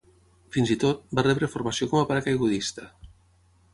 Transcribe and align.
Fins 0.55 0.71
i 0.75 0.77
tot, 0.83 1.03
va 1.19 1.25
rebre 1.29 1.49
formació 1.57 1.91
com 1.93 2.01
a 2.01 2.07
paracaigudista. 2.13 2.89